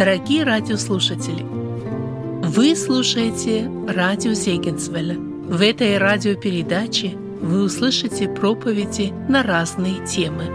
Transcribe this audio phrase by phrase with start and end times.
[0.00, 5.18] Дорогие радиослушатели, вы слушаете радио Зегенсвелля.
[5.18, 10.46] В этой радиопередаче вы услышите проповеди на разные темы.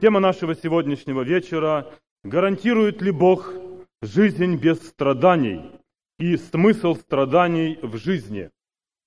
[0.00, 1.92] Тема нашего сегодняшнего вечера–
[2.24, 3.52] гарантирует ли Бог
[4.00, 5.70] жизнь без страданий
[6.18, 8.48] и смысл страданий в жизни?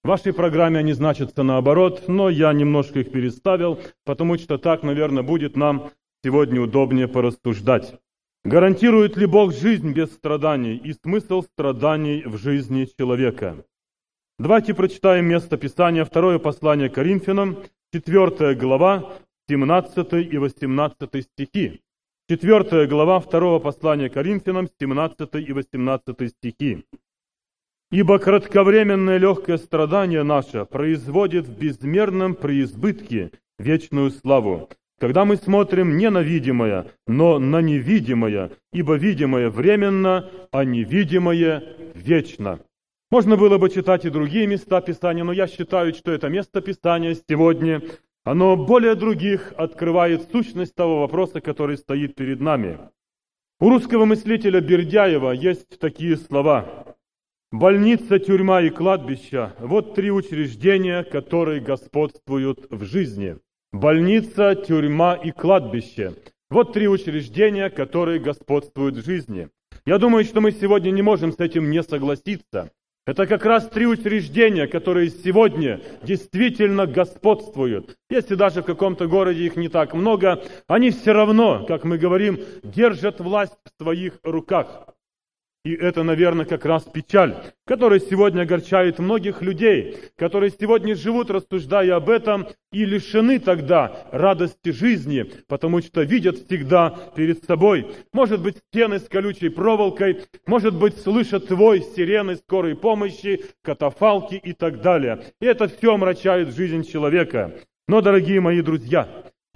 [0.07, 5.21] В вашей программе они значатся наоборот, но я немножко их переставил, потому что так, наверное,
[5.21, 5.89] будет нам
[6.23, 7.93] сегодня удобнее порассуждать.
[8.45, 13.65] Гарантирует ли Бог жизнь без страданий и смысл страданий в жизни человека?
[14.39, 17.57] Давайте прочитаем место Писания, второе послание Коринфянам,
[17.93, 19.11] 4 глава,
[19.49, 21.81] 17 и 18 стихи.
[22.29, 26.85] 4 глава 2 послания Коринфянам, 17 и 18 стихи.
[27.89, 36.09] Ибо кратковременное легкое страдание наше производит в безмерном преизбытке вечную славу, когда мы смотрим не
[36.09, 41.63] на видимое, но на невидимое, ибо видимое временно, а невидимое
[41.95, 42.59] вечно.
[43.09, 47.15] Можно было бы читать и другие места Писания, но я считаю, что это место Писания
[47.29, 47.81] сегодня,
[48.25, 52.79] оно более других открывает сущность того вопроса, который стоит перед нами.
[53.61, 56.96] У русского мыслителя Бердяева есть такие слова.
[57.53, 63.37] Больница, тюрьма и кладбище– вот три учреждения, которые господствуют в жизни.
[63.71, 66.11] Больница, тюрьма и кладбище–
[66.49, 69.47] вот три учреждения, которые господствуют в жизни.
[69.85, 72.69] Я думаю, что мы сегодня не можем с этим не согласиться.
[73.05, 77.95] Это как раз три учреждения, которые сегодня действительно господствуют.
[78.09, 82.41] Если даже в каком-то городе их не так много, они все равно, как мы говорим,
[82.61, 84.96] держат власть в своих руках.
[85.65, 91.95] И это, наверное, как раз печаль, которая сегодня огорчает многих людей, которые сегодня живут, рассуждая
[91.95, 98.57] об этом, и лишены тогда радости жизни, потому что видят всегда перед собой, может быть,
[98.69, 105.23] стены с колючей проволокой, может быть, слышат твой сирены скорой помощи, катафалки и так далее.
[105.41, 107.53] И это все омрачает жизнь человека.
[107.87, 109.07] Но, дорогие мои друзья,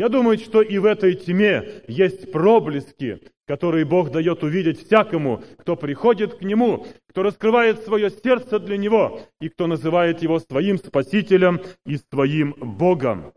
[0.02, 5.76] я думаю, что и в этой тьме есть проблески, которые Бог дает увидеть всякому, кто
[5.76, 11.62] приходит к Нему, кто раскрывает свое сердце для Него и кто называет Его своим Спасителем
[11.86, 13.34] и своим Богом.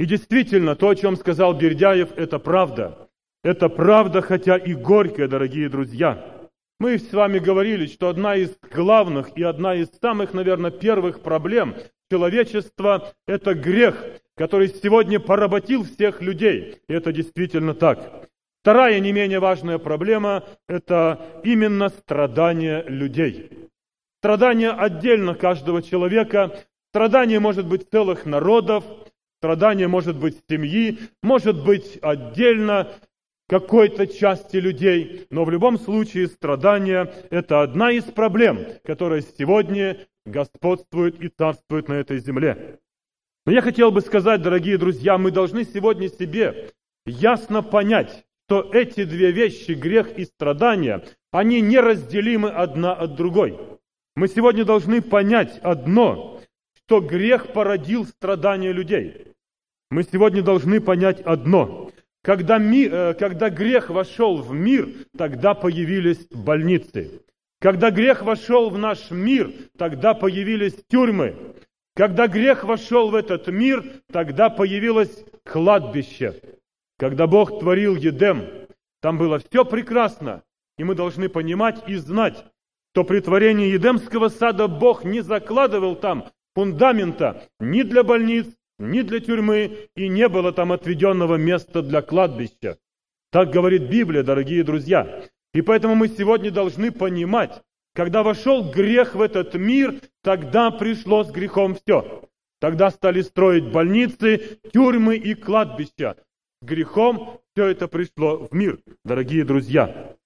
[0.00, 3.08] И действительно, то, о чем сказал Бердяев, это правда.
[3.44, 6.40] Это правда, хотя и горькая, дорогие друзья.
[6.80, 11.76] Мы с вами говорили, что одна из главных и одна из самых, наверное, первых проблем
[12.10, 14.04] человечества– это грех,
[14.40, 16.78] который сегодня поработил всех людей.
[16.88, 18.26] И это действительно так.
[18.62, 23.50] Вторая не менее важная проблема– это именно страдания людей.
[24.20, 26.58] Страдания отдельно каждого человека,
[26.90, 28.82] страдания может быть целых народов,
[29.40, 32.88] страдания может быть семьи, может быть отдельно
[33.46, 41.20] какой-то части людей, но в любом случае страдания– это одна из проблем, которая сегодня господствует
[41.22, 42.80] и царствует на этой земле.
[43.50, 46.70] Но я хотел бы сказать, дорогие друзья, мы должны сегодня себе
[47.04, 51.02] ясно понять, что эти две вещи, грех и страдания,
[51.32, 53.58] они неразделимы одна от другой.
[54.14, 56.40] Мы сегодня должны понять одно,
[56.76, 59.32] что грех породил страдания людей.
[59.90, 61.90] Мы сегодня должны понять одно.
[62.22, 67.20] Когда, ми, э, когда грех вошел в мир, тогда появились больницы.
[67.60, 71.34] Когда грех вошел в наш мир, тогда появились тюрьмы.
[71.94, 76.40] Когда грех вошел в этот мир, тогда появилось кладбище.
[76.98, 78.46] Когда Бог творил Едем,
[79.00, 80.42] там было все прекрасно.
[80.78, 82.44] И мы должны понимать и знать,
[82.92, 88.46] что при творении Едемского сада Бог не закладывал там фундамента ни для больниц,
[88.78, 92.78] ни для тюрьмы, и не было там отведенного места для кладбища.
[93.30, 95.24] Так говорит Библия, дорогие друзья.
[95.52, 97.62] И поэтому мы сегодня должны понимать,
[98.00, 102.24] когда вошел грех в этот мир, тогда пришло с грехом все.
[102.58, 106.16] Тогда стали строить больницы, тюрьмы и кладбища.
[106.62, 110.16] С грехом все это пришло в мир, дорогие друзья.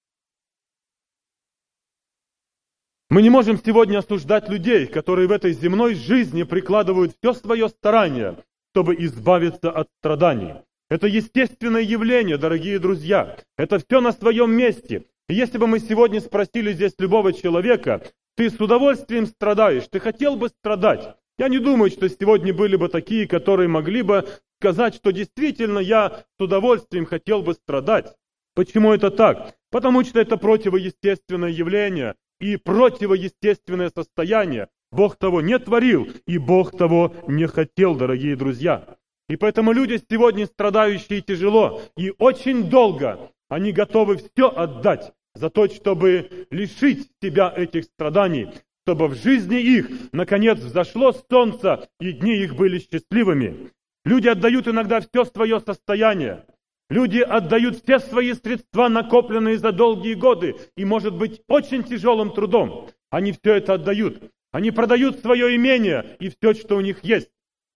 [3.09, 8.37] Мы не можем сегодня осуждать людей, которые в этой земной жизни прикладывают все свое старание,
[8.71, 10.53] чтобы избавиться от страданий.
[10.89, 13.37] Это естественное явление, дорогие друзья.
[13.57, 15.07] Это все на своем месте.
[15.27, 18.03] Если бы мы сегодня спросили здесь любого человека,
[18.35, 21.15] ты с удовольствием страдаешь, ты хотел бы страдать?
[21.39, 24.27] Я не думаю, что сегодня были бы такие, которые могли бы
[24.59, 28.13] сказать, что действительно я с удовольствием хотел бы страдать.
[28.53, 29.55] Почему это так?
[29.71, 34.69] Потому что это противоестественное явление и противоестественное состояние.
[34.91, 38.95] Бог того не творил, и Бог того не хотел, дорогие друзья.
[39.27, 45.67] И поэтому люди сегодня страдающие тяжело и очень долго, они готовы все отдать за то,
[45.67, 48.49] чтобы лишить себя этих страданий,
[48.85, 53.71] чтобы в жизни их, наконец, взошло солнце, и дни их были счастливыми.
[54.05, 56.45] Люди отдают иногда все свое состояние.
[56.89, 62.89] Люди отдают все свои средства, накопленные за долгие годы, и, может быть, очень тяжелым трудом.
[63.09, 64.31] Они все это отдают.
[64.51, 67.29] Они продают свое имение и все, что у них есть.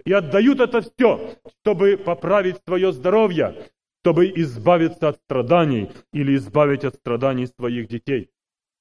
[0.05, 3.55] И отдают это все, чтобы поправить свое здоровье,
[4.09, 8.31] чтобы избавиться от страданий или избавить от страданий своих детей.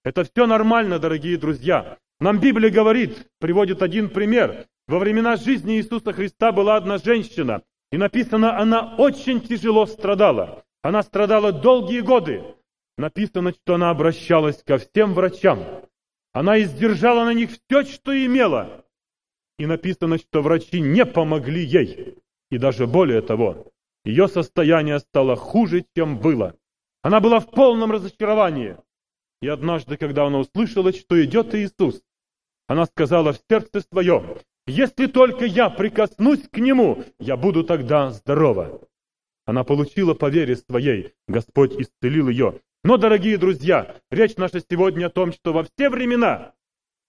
[0.03, 1.99] Это все нормально, дорогие друзья.
[2.19, 4.65] Нам Библия говорит, приводит один пример.
[4.87, 10.65] Во времена жизни Иисуса Христа была одна женщина, и написано, она очень тяжело страдала.
[10.81, 12.43] Она страдала долгие годы.
[12.97, 15.63] Написано, что она обращалась ко всем врачам.
[16.33, 18.83] Она издержала на них все, что имела.
[19.59, 22.17] И написано, что врачи не помогли ей.
[22.51, 23.67] И даже более того,
[24.09, 26.57] ее состояние стало хуже, чем было.
[27.03, 28.79] Она была в полном разочаровании.
[29.43, 32.01] И однажды, когда она услышала, что идет Иисус,
[32.67, 38.81] она сказала в сердце своем, «Если только я прикоснусь к Нему, я буду тогда здорова».
[39.45, 42.63] Она получила по вере своей, Господь исцелил ее.
[42.85, 46.55] Но, дорогие друзья, речь наша сегодня о том, что во все времена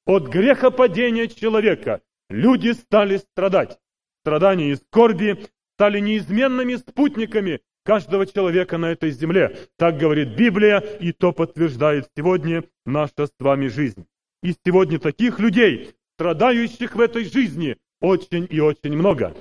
[0.05, 3.79] от грехопадения человека люди стали страдать.
[4.21, 5.47] Страдания и скорби
[5.79, 9.55] стали неизменными спутниками каждого человека на этой земле.
[9.77, 14.05] Так говорит Библия, и то подтверждает сегодня наша с вами жизнь.
[14.43, 19.33] И сегодня таких людей, страдающих в этой жизни, очень и очень много.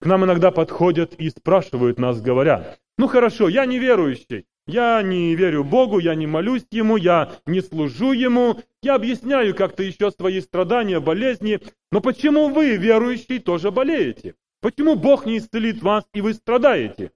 [0.00, 5.64] К нам иногда подходят и спрашивают нас, говоря, ну хорошо, я неверующий, я не верю
[5.64, 10.98] Богу, я не молюсь Ему, я не служу Ему, я объясняю как-то еще свои страдания,
[10.98, 11.60] болезни,
[11.92, 14.34] но почему вы, верующие, тоже болеете?
[14.66, 17.12] Почему Бог не исцелит вас, и вы страдаете?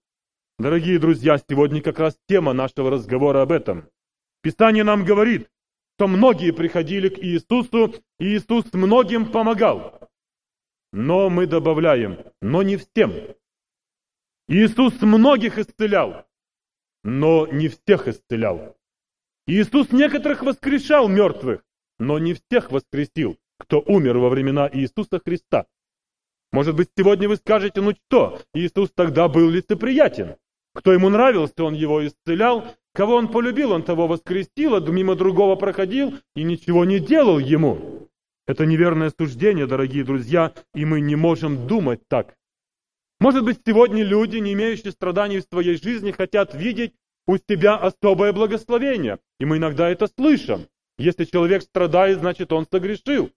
[0.61, 3.91] Дорогие друзья, сегодня как раз тема нашего разговора об этом.
[4.41, 5.51] Писание нам говорит,
[5.97, 9.99] что многие приходили к Иисусу, и Иисус многим помогал.
[10.93, 13.13] Но мы добавляем, но не всем.
[14.47, 16.29] Иисус многих исцелял,
[17.03, 18.77] но не всех исцелял.
[19.49, 21.65] Иисус некоторых воскрешал мертвых,
[21.99, 25.67] но не всех воскресил, кто умер во времена Иисуса Христа.
[26.53, 30.37] Может быть, сегодня вы скажете, ну что, Иисус тогда был лицеприятен.
[30.75, 35.57] Кто ему нравился, он его исцелял, кого он полюбил, он того воскресил, а мимо другого
[35.57, 38.09] проходил и ничего не делал ему.
[38.47, 42.35] Это неверное суждение, дорогие друзья, и мы не можем думать так.
[43.21, 46.95] Может быть, сегодня люди, не имеющие страданий в своей жизни, хотят видеть
[47.27, 49.19] у себя особое благословение.
[49.39, 50.67] И мы иногда это слышим.
[50.99, 53.31] Если человек страдает, значит он согрешил.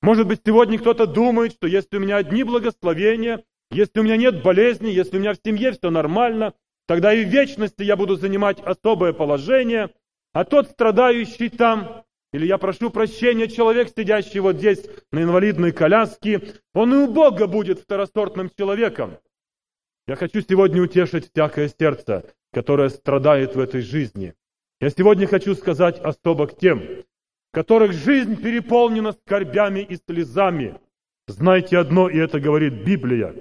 [0.00, 4.42] Может быть, сегодня кто-то думает, что если у меня одни благословения, если у меня нет
[4.42, 6.54] болезни, если у меня в семье все нормально,
[6.86, 9.90] тогда и в вечности я буду занимать особое положение,
[10.32, 16.42] а тот страдающий там, или я прошу прощения, человек, сидящий вот здесь на инвалидной коляске,
[16.74, 19.18] он и у Бога будет второсортным человеком.
[20.06, 24.34] Я хочу сегодня утешить всякое сердце, которое страдает в этой жизни.
[24.80, 26.82] Я сегодня хочу сказать особо к тем,
[27.52, 30.76] которых жизнь переполнена скорбями и слезами.
[31.26, 33.34] Знайте одно, и это говорит Библия.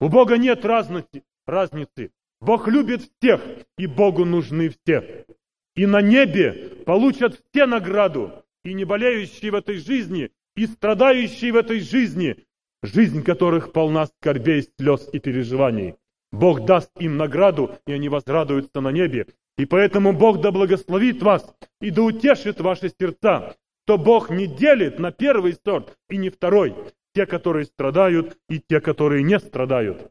[0.00, 2.10] У Бога нет разности, разницы.
[2.40, 3.40] Бог любит всех,
[3.78, 5.24] и Богу нужны все
[5.74, 8.32] и на небе получат все награду,
[8.64, 12.36] и не болеющие в этой жизни, и страдающие в этой жизни,
[12.82, 15.94] жизнь которых полна скорбей, слез и переживаний.
[16.30, 19.26] Бог даст им награду, и они возрадуются на небе.
[19.58, 24.98] И поэтому Бог да благословит вас и да утешит ваши сердца, что Бог не делит
[24.98, 26.74] на первый сорт и не второй,
[27.14, 30.10] те, которые страдают, и те, которые не страдают.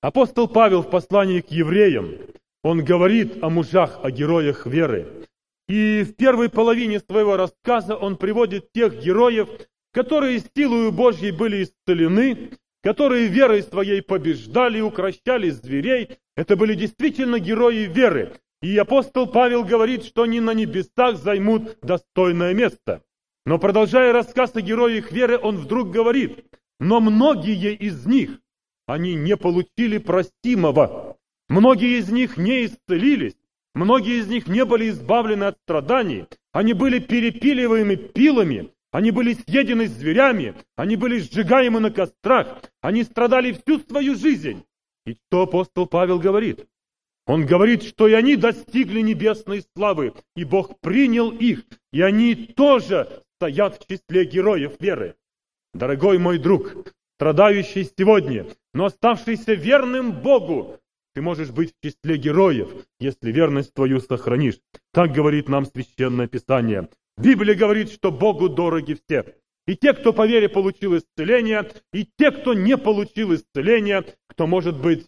[0.00, 2.14] Апостол Павел в послании к евреям
[2.62, 5.26] он говорит о мужах, о героях веры.
[5.68, 9.48] И в первой половине своего рассказа он приводит тех героев,
[9.92, 12.50] которые силою Божьей были исцелены,
[12.82, 16.18] которые верой своей побеждали укращали зверей.
[16.36, 18.32] Это были действительно герои веры.
[18.60, 23.02] И апостол Павел говорит, что они на небесах займут достойное место.
[23.46, 26.44] Но продолжая рассказ о героях веры, он вдруг говорит,
[26.80, 28.40] но многие из них,
[28.86, 31.16] они не получили простимого.
[31.48, 33.36] Многие из них не исцелились,
[33.74, 39.86] многие из них не были избавлены от страданий, они были перепиливаемы пилами, они были съедены
[39.86, 44.64] зверями, они были сжигаемы на кострах, они страдали всю свою жизнь.
[45.06, 46.66] И что апостол Павел говорит?
[47.28, 53.22] Он говорит, что и они достигли небесной славы, и Бог принял их, и они тоже
[53.36, 55.14] стоят в числе героев веры.
[55.74, 60.80] Дорогой мой друг, страдающий сегодня, но оставшийся верным Богу,
[61.14, 64.58] ты можешь быть в числе героев, если верность твою сохранишь.
[64.94, 66.88] Так говорит нам Священное Писание.
[67.18, 69.34] Библия говорит, что Богу дороги все.
[69.66, 74.80] И те, кто по вере получил исцеление, и те, кто не получил исцеление, кто, может
[74.80, 75.06] быть,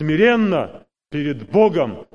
[0.00, 2.06] смиренно перед Богом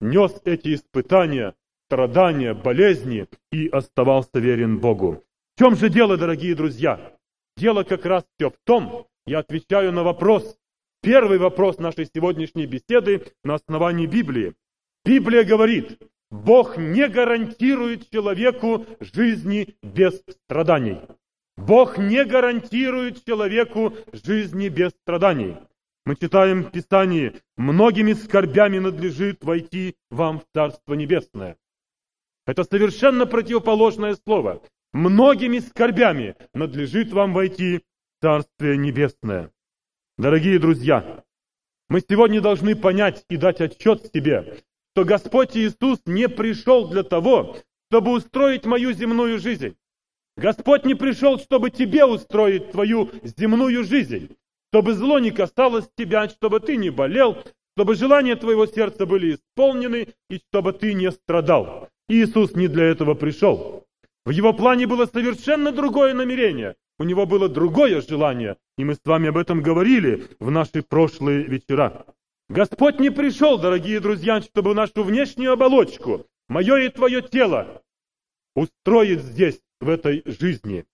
[0.00, 1.54] нес эти испытания,
[1.86, 5.24] страдания, болезни и оставался верен Богу.
[5.54, 7.12] В чем же дело, дорогие друзья?
[7.56, 10.56] Дело как раз все в том, я отвечаю на вопрос,
[11.02, 14.54] первый вопрос нашей сегодняшней беседы на основании Библии.
[15.04, 15.98] Библия говорит,
[16.30, 21.00] Бог не гарантирует человеку жизни без страданий.
[21.56, 25.56] Бог не гарантирует человеку жизни без страданий.
[26.06, 31.56] Мы читаем в Писании, многими скорбями надлежит войти вам в Царство Небесное.
[32.46, 34.62] Это совершенно противоположное слово.
[34.92, 39.50] Многими скорбями надлежит вам войти в Царствие Небесное.
[40.16, 41.24] Дорогие друзья,
[41.88, 47.56] мы сегодня должны понять и дать отчет себе, что Господь Иисус не пришел для того,
[47.90, 49.76] чтобы устроить мою земную жизнь.
[50.36, 54.36] Господь не пришел, чтобы тебе устроить твою земную жизнь,
[54.70, 57.38] чтобы зло не касалось тебя, чтобы ты не болел,
[57.76, 61.88] чтобы желания твоего сердца были исполнены и чтобы ты не страдал.
[62.08, 63.84] Иисус не для этого пришел.
[64.24, 66.76] В его плане было совершенно другое намерение.
[66.98, 71.42] У него было другое желание, и мы с вами об этом говорили в наши прошлые
[71.44, 72.06] вечера.
[72.48, 77.82] Господь не пришел, дорогие друзья, чтобы нашу внешнюю оболочку, мое и твое тело,
[78.54, 80.86] устроить здесь в этой жизни.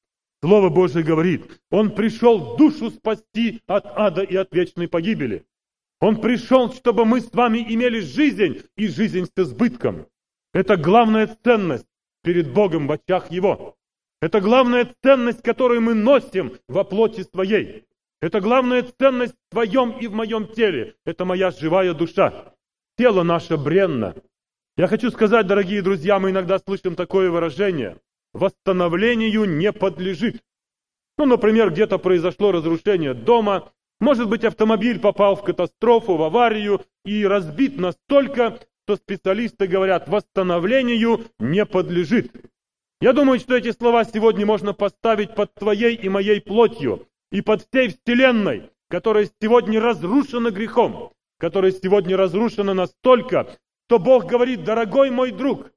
[0.44, 5.44] Слово Божье говорит, Он пришел душу спасти от ада и от вечной погибели.
[6.00, 10.06] Он пришел, чтобы мы с вами имели жизнь и жизнь с избытком.
[10.52, 11.86] Это главная ценность
[12.24, 13.76] перед Богом в очах Его.
[14.20, 17.84] Это главная ценность, которую мы носим во плоти своей.
[18.20, 20.96] Это главная ценность в твоем и в моем теле.
[21.06, 22.54] Это моя живая душа.
[22.98, 24.16] Тело наше бренно.
[24.76, 27.98] Я хочу сказать, дорогие друзья, мы иногда слышим такое выражение–
[28.32, 30.42] восстановлению не подлежит.
[31.18, 37.24] Ну, например, где-то произошло разрушение дома, может быть, автомобиль попал в катастрофу, в аварию и
[37.24, 42.32] разбит настолько, что специалисты говорят, восстановлению не подлежит.
[43.00, 47.66] Я думаю, что эти слова сегодня можно поставить под твоей и моей плотью и под
[47.68, 55.30] всей вселенной, которая сегодня разрушена грехом, которая сегодня разрушена настолько, что Бог говорит, дорогой мой
[55.32, 55.70] друг,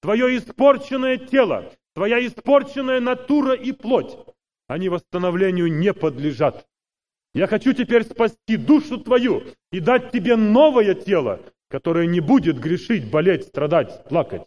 [0.00, 4.18] твое испорченное тело, Твоя испорченная натура и плоть,
[4.66, 6.66] они восстановлению не подлежат.
[7.34, 13.10] Я хочу теперь спасти душу твою и дать тебе новое тело, которое не будет грешить,
[13.10, 14.42] болеть, страдать, плакать.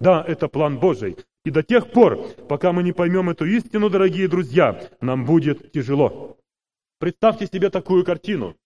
[0.00, 1.16] Да, это план Божий.
[1.44, 6.38] И до тех пор, пока мы не поймем эту истину, дорогие друзья, нам будет тяжело.
[6.98, 8.56] Представьте себе такую картину.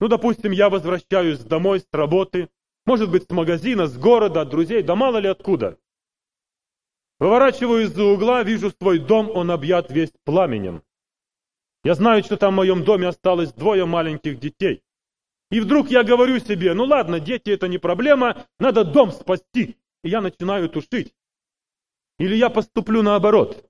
[0.00, 2.48] Ну, допустим, я возвращаюсь домой с работы,
[2.86, 5.78] может быть, с магазина, с города, от друзей, да мало ли откуда.
[7.20, 10.82] Выворачиваю из-за угла, вижу свой дом, он объят весь пламенем.
[11.84, 14.82] Я знаю, что там в моем доме осталось двое маленьких детей.
[15.50, 19.76] И вдруг я говорю себе, ну ладно, дети это не проблема, надо дом спасти.
[20.02, 21.14] И я начинаю тушить.
[22.18, 23.68] Или я поступлю наоборот.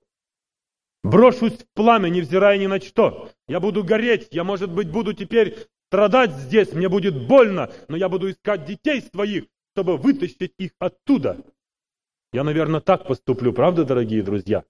[1.03, 3.29] Брошусь в пламя, невзирая ни на что.
[3.47, 8.09] Я буду гореть, я, может быть, буду теперь страдать здесь, мне будет больно, но я
[8.09, 11.37] буду искать детей своих, чтобы вытащить их оттуда.
[12.33, 14.63] Я, наверное, так поступлю, правда, дорогие друзья?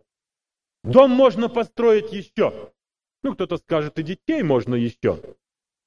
[0.84, 2.72] Дом можно построить еще.
[3.24, 5.20] Ну, кто-то скажет, и детей можно еще.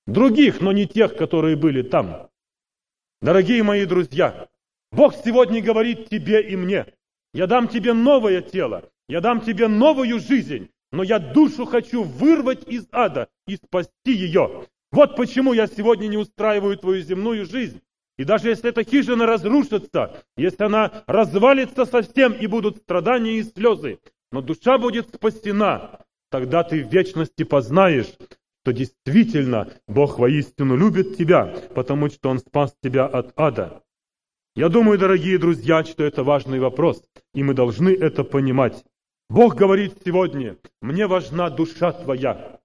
[0.07, 2.31] Других, но не тех, которые были там.
[3.21, 4.49] Дорогие мои друзья,
[4.91, 6.87] Бог сегодня говорит тебе и мне,
[7.35, 12.67] я дам тебе новое тело, я дам тебе новую жизнь, но я душу хочу вырвать
[12.67, 14.67] из ада и спасти ее.
[14.91, 17.83] Вот почему я сегодня не устраиваю твою земную жизнь.
[18.19, 24.01] И даже если эта хижина разрушится, если она развалится совсем и будут страдания и слезы,
[24.33, 28.13] но душа будет спасена, тогда ты в вечности познаешь,
[28.63, 33.83] что действительно Бог воистину любит тебя, потому что Он спас тебя от ада.
[34.57, 38.85] Я думаю, дорогие друзья, что это важный вопрос, и мы должны это понимать.
[39.31, 42.59] Бог говорит сегодня, мне важна душа твоя.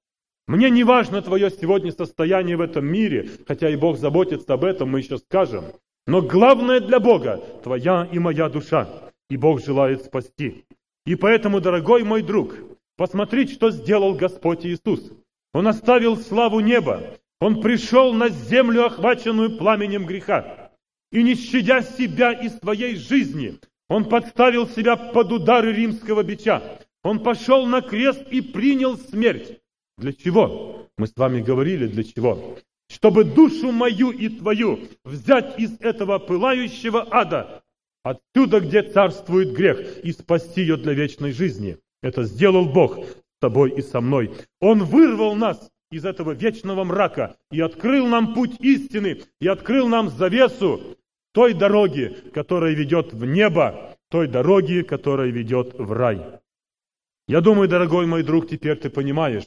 [0.46, 4.90] Мне не важно твое сегодня состояние в этом мире, хотя и Бог заботится об этом,
[4.90, 5.66] мы еще скажем.
[6.06, 8.90] Но главное для Бога– твоя и моя душа,
[9.30, 10.66] и Бог желает спасти.
[11.06, 12.56] И поэтому, дорогой мой друг,
[12.98, 15.12] посмотри, что сделал Господь Иисус.
[15.54, 17.04] Он оставил славу неба,
[17.40, 20.72] Он пришел на землю, охваченную пламенем греха.
[21.12, 26.62] И не щадя себя и своей жизни, Он подставил себя под удары римского бича.
[27.02, 29.60] Он пошел на крест и принял смерть.
[29.98, 30.88] Для чего?
[30.98, 32.58] Мы с вами говорили, для чего?
[32.90, 37.64] Чтобы душу мою и твою взять из этого пылающего ада,
[38.04, 41.78] отсюда, где царствует грех, и спасти ее для вечной жизни.
[42.02, 44.32] Это сделал Бог с тобой и со мной.
[44.60, 50.10] Он вырвал нас из этого вечного мрака и открыл нам путь истины, и открыл нам
[50.10, 50.98] завесу
[51.34, 56.22] той дороги, которая ведет в небо, той дороги, которая ведет в рай.
[57.28, 59.44] Я думаю, дорогой мой друг, теперь ты понимаешь,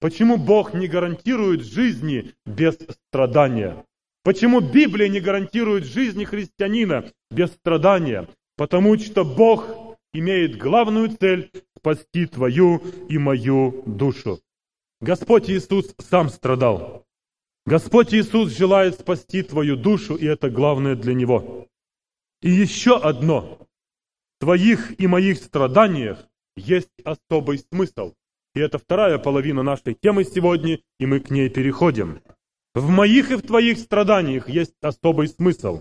[0.00, 2.76] почему Бог не гарантирует жизни без
[3.08, 3.84] страдания.
[4.22, 8.28] Почему Библия не гарантирует жизни христианина без страдания?
[8.56, 9.66] Потому что Бог
[10.12, 14.40] имеет главную цель спасти твою и мою душу.
[15.00, 17.06] Господь Иисус сам страдал.
[17.64, 21.68] Господь Иисус желает спасти твою душу, и это главное для Него.
[22.42, 23.58] И еще одно.
[24.36, 26.26] В твоих и моих страданиях
[26.56, 28.14] есть особый смысл.
[28.54, 32.20] И это вторая половина нашей темы сегодня, и мы к ней переходим.
[32.74, 35.80] В моих и в твоих страданиях есть особый смысл.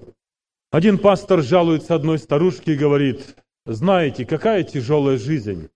[0.72, 3.36] Один пастор жалуется одной старушке и говорит,
[3.66, 5.70] знаете, какая тяжелая жизнь.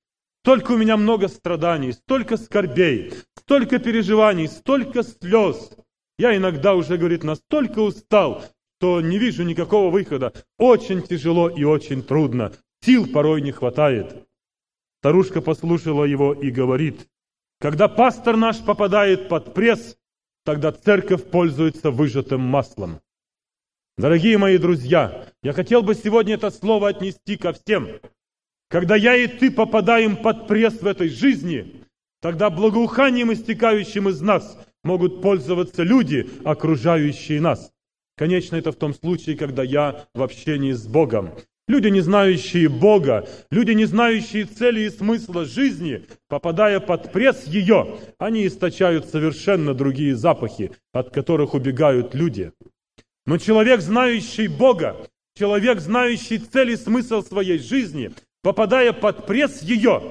[0.44, 5.72] Столько у меня много страданий, столько скорбей, столько переживаний, столько слез.
[6.20, 8.44] Я иногда уже, говорит, настолько устал,
[8.78, 10.34] что не вижу никакого выхода.
[10.60, 12.52] Очень тяжело и очень трудно.
[12.84, 14.28] Сил порой не хватает.
[15.04, 17.10] Старушка послушала его и говорит,
[17.60, 19.98] когда пастор наш попадает под пресс,
[20.46, 23.02] тогда церковь пользуется выжатым маслом.
[23.98, 27.90] Дорогие мои друзья, я хотел бы сегодня это слово отнести ко всем.
[28.70, 31.84] Когда я и ты попадаем под пресс в этой жизни,
[32.22, 37.74] тогда благоуханием, истекающим из нас, могут пользоваться люди, окружающие нас.
[38.16, 41.32] Конечно, это в том случае, когда я в общении с Богом.
[41.68, 48.00] Люди, не знающие Бога, люди, не знающие цели и смысла жизни, попадая под пресс ее,
[48.18, 52.52] они источают совершенно другие запахи, от которых убегают люди.
[53.26, 60.02] Но человек, знающий Бога, человек, знающий цель и смысл своей жизни, попадая под пресс ее,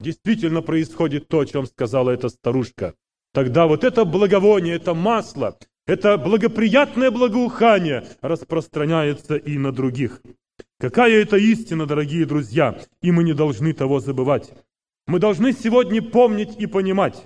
[0.00, 2.94] действительно происходит то, о чем сказала эта старушка.
[3.32, 10.20] Тогда вот это благовоние, это масло, это благоприятное благоухание распространяется и на других.
[10.80, 14.52] Какая это истина, дорогие друзья, и мы не должны того забывать.
[15.08, 17.24] Мы должны сегодня помнить и понимать,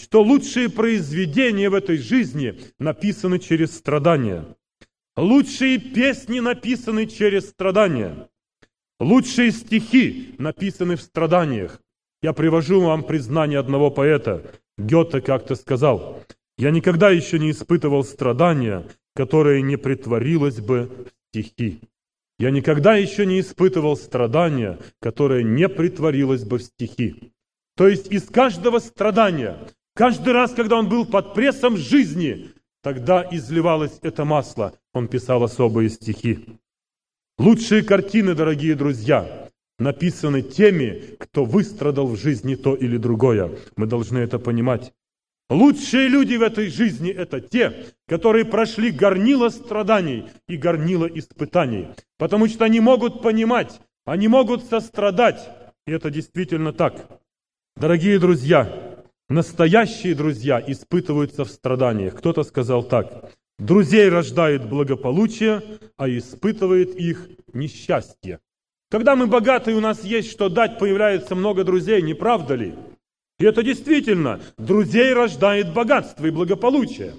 [0.00, 4.46] что лучшие произведения в этой жизни написаны через страдания.
[5.14, 8.28] Лучшие песни написаны через страдания.
[8.98, 11.82] Лучшие стихи написаны в страданиях.
[12.22, 14.42] Я привожу вам признание одного поэта.
[14.78, 16.22] Гёте как-то сказал,
[16.56, 21.82] «Я никогда еще не испытывал страдания, которое не притворилось бы в стихи».
[22.38, 27.32] Я никогда еще не испытывал страдания, которое не притворилось бы в стихи.
[27.76, 29.58] То есть из каждого страдания,
[29.94, 32.50] каждый раз, когда он был под прессом жизни,
[32.82, 34.74] тогда изливалось это масло.
[34.92, 36.58] Он писал особые стихи.
[37.38, 43.58] Лучшие картины, дорогие друзья, написаны теми, кто выстрадал в жизни то или другое.
[43.76, 44.92] Мы должны это понимать.
[45.48, 52.48] Лучшие люди в этой жизни– это те, которые прошли горнило страданий и горнило испытаний, потому
[52.48, 55.48] что они могут понимать, они могут сострадать,
[55.86, 57.20] и это действительно так.
[57.76, 62.16] Дорогие друзья, настоящие друзья испытываются в страданиях.
[62.16, 65.62] Кто-то сказал так, Друзей рождает благополучие,
[65.96, 68.40] а испытывает их несчастье.
[68.90, 72.74] Когда мы богаты и у нас есть что дать, появляется много друзей, не правда ли?
[73.38, 77.14] И это действительно, друзей рождает богатство и благополучие.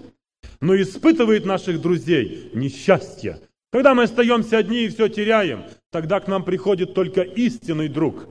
[0.62, 3.39] Но испытывает наших друзей несчастье.
[3.71, 8.27] Когда мы остаемся одни и все теряем, тогда к нам приходит только истинный друг,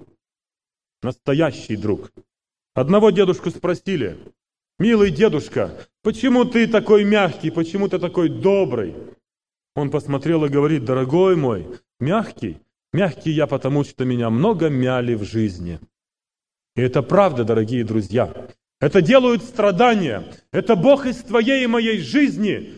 [1.02, 2.10] настоящий друг.
[2.74, 4.18] Одного дедушку спросили,
[4.78, 5.70] «Милый дедушка,
[6.02, 8.94] почему ты такой мягкий, почему ты такой добрый?»
[9.74, 11.66] Он посмотрел и говорит, «Дорогой мой,
[12.00, 12.58] мягкий,
[12.92, 15.78] мягкий я, потому что меня много мяли в жизни».
[16.76, 18.32] И это правда, дорогие друзья.
[18.80, 20.24] Это делают страдания.
[20.52, 22.74] Это Бог из твоей и моей жизни,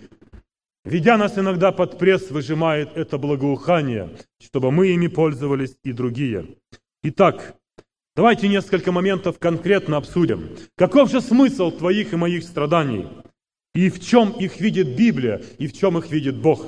[0.84, 6.46] ведя нас иногда под пресс, выжимает это благоухание, чтобы мы ими пользовались и другие.
[7.02, 7.54] Итак,
[8.18, 10.48] Давайте несколько моментов конкретно обсудим.
[10.76, 13.06] Каков же смысл твоих и моих страданий?
[13.76, 16.66] И в чем их видит Библия, и в чем их видит Бог?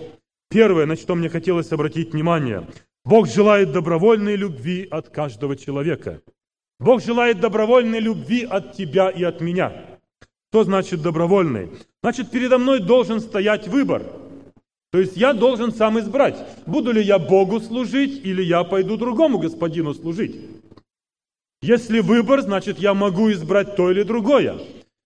[0.49, 2.69] Первое, на что мне хотелось обратить внимание.
[3.05, 6.23] Бог желает добровольной любви от каждого человека.
[6.81, 9.85] Бог желает добровольной любви от тебя и от меня.
[10.51, 11.71] Что значит добровольный?
[12.03, 14.03] Значит, передо мной должен стоять выбор.
[14.91, 19.39] То есть я должен сам избрать, буду ли я Богу служить или я пойду другому
[19.39, 20.37] господину служить.
[21.63, 24.59] Если выбор, значит я могу избрать то или другое.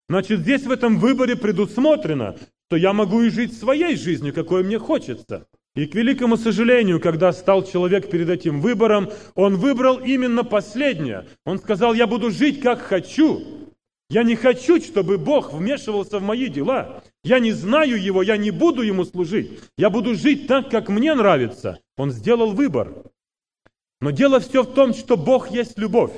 [0.09, 2.37] Значит, здесь в этом выборе предусмотрено,
[2.69, 5.47] что я могу и жить своей жизнью, какой мне хочется.
[5.77, 11.27] И к великому сожалению, когда стал человек перед этим выбором, он выбрал именно последнее.
[11.45, 13.43] Он сказал, я буду жить как хочу.
[14.09, 17.03] Я не хочу, чтобы Бог вмешивался в мои дела.
[17.25, 19.59] Я не знаю Его, я не буду Ему служить.
[19.77, 21.81] Я буду жить так, как мне нравится.
[21.97, 22.93] Он сделал выбор.
[24.01, 26.13] Но дело все в том, что Бог есть любовь.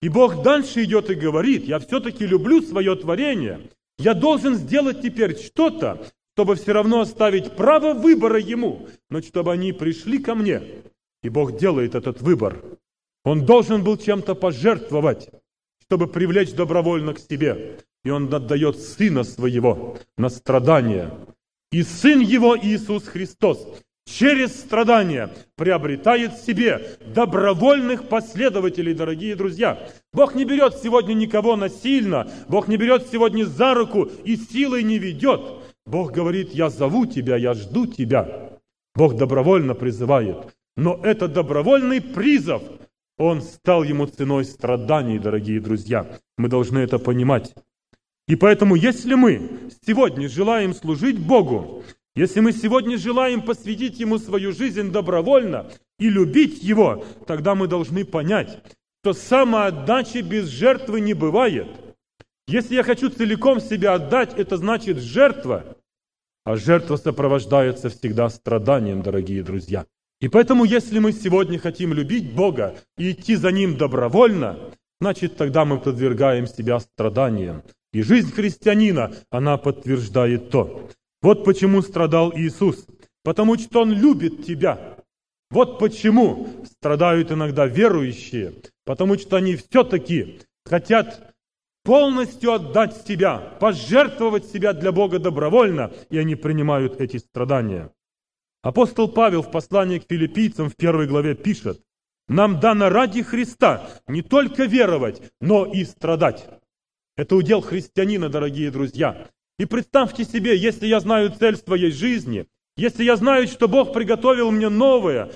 [0.00, 3.68] И Бог дальше идет и говорит, я все-таки люблю свое творение.
[3.98, 6.06] Я должен сделать теперь что-то,
[6.36, 10.60] чтобы все равно оставить право выбора Ему, но чтобы они пришли ко мне.
[11.22, 12.62] И Бог делает этот выбор.
[13.24, 15.30] Он должен был чем-то пожертвовать,
[15.80, 17.78] чтобы привлечь добровольно к себе.
[18.04, 21.10] И Он отдает Сына Своего на страдания.
[21.72, 23.66] И Сын Его, Иисус Христос,
[24.04, 29.88] через страдания приобретает себе добровольных последователей, дорогие друзья.
[30.12, 34.98] Бог не берет сегодня никого насильно, Бог не берет сегодня за руку и силой не
[34.98, 35.65] ведет.
[35.86, 38.58] Бог говорит, я зову тебя, я жду тебя.
[38.96, 40.36] Бог добровольно призывает.
[40.76, 42.62] Но это добровольный призыв.
[43.18, 46.18] Он стал ему ценой страданий, дорогие друзья.
[46.36, 47.54] Мы должны это понимать.
[48.26, 51.84] И поэтому, если мы сегодня желаем служить Богу,
[52.16, 55.70] если мы сегодня желаем посвятить Ему свою жизнь добровольно
[56.00, 58.58] и любить Его, тогда мы должны понять,
[59.02, 61.68] что самоотдачи без жертвы не бывает–
[62.46, 65.76] если я хочу целиком себя отдать, это значит жертва.
[66.44, 69.84] А жертва сопровождается всегда страданием, дорогие друзья.
[70.20, 74.58] И поэтому, если мы сегодня хотим любить Бога и идти за Ним добровольно,
[75.00, 77.62] значит, тогда мы подвергаем себя страданиям.
[77.92, 80.88] И жизнь христианина, она подтверждает то.
[81.22, 82.86] Вот почему страдал Иисус.
[83.24, 84.96] Потому что Он любит тебя.
[85.50, 88.54] Вот почему страдают иногда верующие.
[88.84, 91.34] Потому что они все-таки хотят
[91.86, 97.92] полностью отдать себя, пожертвовать себя для Бога добровольно, и они принимают эти страдания.
[98.62, 101.80] Апостол Павел в послании к филиппийцам в первой главе пишет,
[102.26, 106.44] «Нам дано ради Христа не только веровать, но и страдать».
[107.16, 109.28] Это удел христианина, дорогие друзья.
[109.60, 112.46] И представьте себе, если я знаю цель своей жизни,
[112.76, 115.30] если я знаю, что Бог приготовил мне новое,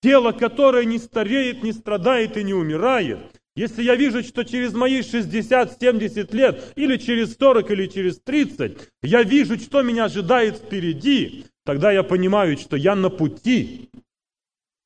[0.00, 5.00] тело, которое не стареет, не страдает и не умирает, если я вижу, что через мои
[5.00, 11.90] 60-70 лет, или через 40, или через 30, я вижу, что меня ожидает впереди, тогда
[11.90, 13.88] я понимаю, что я на пути.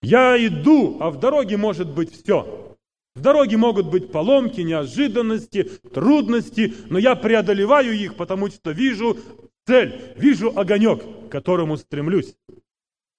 [0.03, 2.77] Я иду, а в дороге может быть все.
[3.17, 9.19] В дороге могут быть поломки, неожиданности, трудности, но я преодолеваю их, потому что вижу
[9.67, 12.37] цель, вижу огонек, к которому стремлюсь.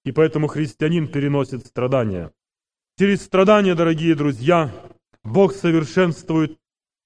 [0.05, 2.31] И поэтому христианин переносит страдания.
[2.97, 4.71] Через страдания, дорогие друзья,
[5.23, 6.57] Бог совершенствует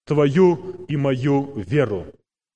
[0.05, 2.07] твою и мою веру.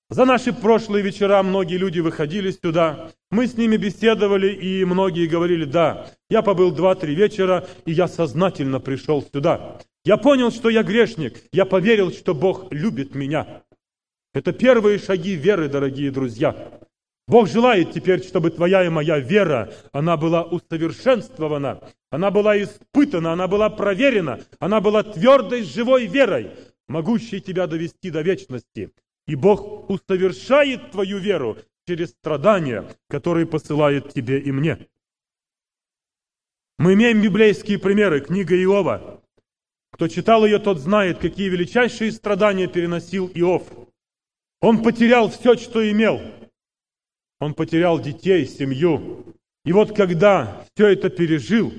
[0.09, 5.65] За наши прошлые вечера многие люди выходили сюда, мы с ними беседовали, и многие говорили,
[5.65, 9.79] да, я побыл два-три вечера, и я сознательно пришел сюда.
[10.03, 13.61] Я понял, что я грешник, я поверил, что Бог любит меня.
[14.33, 16.79] Это первые шаги веры, дорогие друзья.
[17.29, 23.47] Бог желает теперь, чтобы твоя и моя вера, она была усовершенствована, она была испытана, она
[23.47, 26.49] была проверена, она была твердой, живой верой,
[26.87, 28.91] могущей тебя довести до вечности.
[29.27, 34.87] И Бог усовершает твою веру через страдания, которые посылает тебе и мне.
[36.79, 39.21] Мы имеем библейские примеры, книга Иова.
[39.91, 43.67] Кто читал ее, тот знает, какие величайшие страдания переносил Иов.
[44.61, 46.19] Он потерял все, что имел–
[47.39, 49.35] он потерял детей, семью.
[49.65, 51.73] И вот когда все это пережил,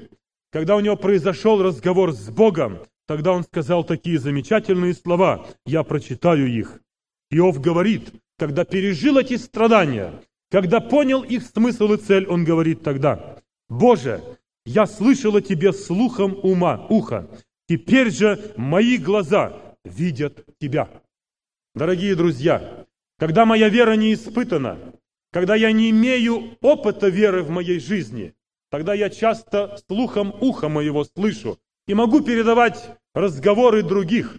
[0.51, 5.47] когда у него произошел разговор с Богом, тогда он сказал такие замечательные слова.
[5.67, 6.81] Я прочитаю их.
[7.31, 10.13] Иов говорит, когда пережил эти страдания,
[10.51, 14.23] когда понял их смысл и цель, он говорит тогда, «Боже,
[14.65, 17.29] я слышал о Тебе слухом ума, уха,
[17.69, 20.89] теперь же мои глаза видят Тебя».
[21.75, 22.87] Дорогие друзья,
[23.19, 24.79] когда моя вера не испытана,
[25.33, 28.35] когда я не имею опыта веры в моей жизни,
[28.71, 34.37] тогда я часто слухом уха моего слышу и могу передавать разговоры других.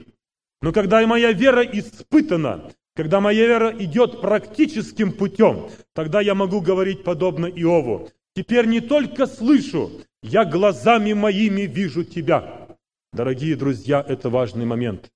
[0.61, 7.03] Но когда моя вера испытана, когда моя вера идет практическим путем, тогда я могу говорить
[7.03, 8.09] подобно Иову.
[8.35, 9.91] Теперь не только слышу,
[10.23, 12.67] я глазами моими вижу тебя.
[13.13, 15.11] Дорогие друзья, это важный момент.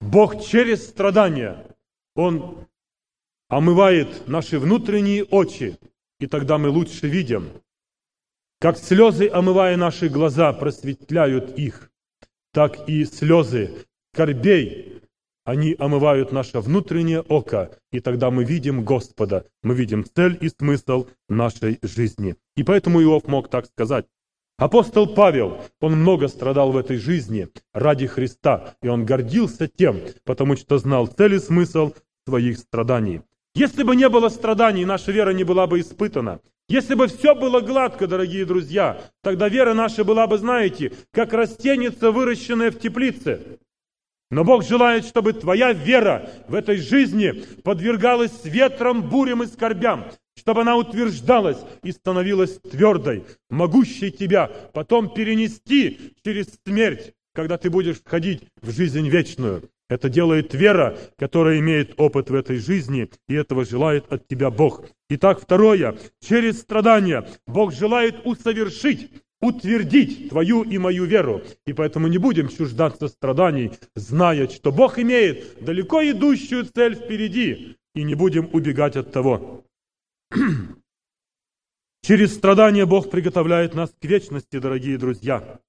[0.00, 1.64] Бог через страдания,
[2.14, 2.66] Он
[3.52, 5.76] омывает наши внутренние очи
[6.18, 7.50] и тогда мы лучше видим.
[8.58, 11.90] Как слезы, омывая наши глаза, просветляют их,
[12.52, 15.02] так и слезы скорбей,
[15.44, 21.08] они омывают наше внутреннее око, и тогда мы видим Господа, мы видим цель и смысл
[21.28, 22.36] нашей жизни.
[22.56, 24.06] И поэтому Иов мог так сказать.
[24.56, 30.56] Апостол Павел, он много страдал в этой жизни ради Христа, и он гордился тем, потому
[30.56, 31.92] что знал цель и смысл
[32.24, 33.20] своих страданий.
[33.54, 36.40] Если бы не было страданий, наша вера не была бы испытана.
[36.68, 42.10] Если бы все было гладко, дорогие друзья, тогда вера наша была бы, знаете, как растеница,
[42.10, 43.58] выращенная в теплице.
[44.30, 50.62] Но Бог желает, чтобы твоя вера в этой жизни подвергалась ветрам, бурям и скорбям, чтобы
[50.62, 58.44] она утверждалась и становилась твердой, могущей тебя потом перенести через смерть, когда ты будешь входить
[58.62, 59.68] в жизнь вечную.
[59.92, 64.86] Это делает вера, которая имеет опыт в этой жизни, и этого желает от тебя Бог.
[65.10, 65.98] Итак, второе.
[66.26, 69.10] Через страдания Бог желает усовершить,
[69.42, 71.42] утвердить твою и мою веру.
[71.66, 78.02] И поэтому не будем чуждаться страданий, зная, что Бог имеет далеко идущую цель впереди, и
[78.02, 79.62] не будем убегать от того.
[82.02, 85.60] Через страдания Бог приготовляет нас к вечности, дорогие друзья.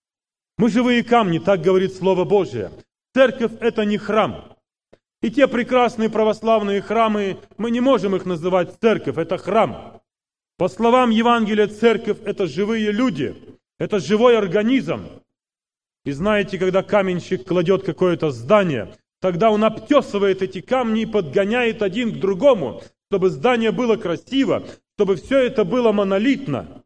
[0.58, 2.72] Мы живые камни, так говорит Слово Божие.
[3.14, 4.58] Церковь– это не храм.
[5.22, 10.02] И те прекрасные православные храмы, мы не можем их называть церковь, это храм.
[10.58, 13.36] По словам Евангелия, церковь– это живые люди,
[13.78, 15.06] это живой организм.
[16.06, 22.14] И знаете, когда каменщик кладет какое-то здание, тогда он обтесывает эти камни и подгоняет один
[22.14, 24.64] к другому, чтобы здание было красиво,
[24.96, 26.84] чтобы все это было монолитно.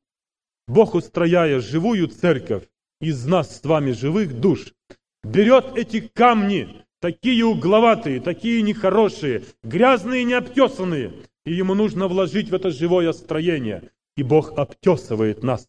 [0.68, 2.68] Бог, устрояя живую церковь
[3.00, 4.74] из нас с вами живых душ,
[5.32, 11.14] берет эти камни, такие угловатые, такие нехорошие, грязные необтесанные,
[11.46, 13.92] и ему нужно вложить в это живое строение.
[14.16, 15.68] И Бог обтесывает нас.